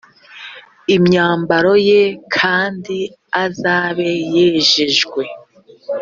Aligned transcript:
imyambaro 0.95 1.73
ye 1.89 2.03
kandi 2.35 2.97
azabe 3.43 4.09
yejejwe 4.33 5.23